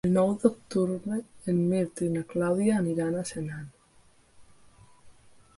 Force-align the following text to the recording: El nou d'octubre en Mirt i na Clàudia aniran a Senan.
El 0.07 0.13
nou 0.13 0.31
d'octubre 0.43 1.17
en 1.53 1.59
Mirt 1.73 2.01
i 2.07 2.09
na 2.15 2.25
Clàudia 2.33 2.79
aniran 2.85 3.21
a 3.21 3.25
Senan. 3.33 3.71